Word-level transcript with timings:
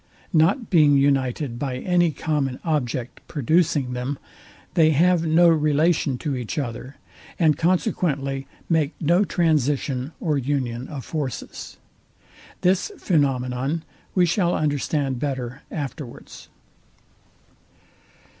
Not 0.33 0.71
being 0.71 0.97
united 0.97 1.59
by 1.59 1.77
any 1.77 2.09
common 2.09 2.59
object, 2.63 3.19
producing 3.27 3.93
them, 3.93 4.17
they 4.73 4.89
have 4.97 5.27
no 5.27 5.47
relation 5.47 6.17
to 6.25 6.35
each 6.35 6.57
other; 6.57 6.95
and 7.37 7.55
consequently 7.55 8.47
make 8.67 8.95
no 8.99 9.23
transition 9.23 10.11
or 10.19 10.39
union 10.39 10.87
of 10.87 11.05
forces. 11.05 11.77
This 12.61 12.91
phænomenon 12.97 13.83
we 14.15 14.25
shall 14.25 14.55
understand 14.55 15.19
better 15.19 15.61
afterwards. 15.69 16.49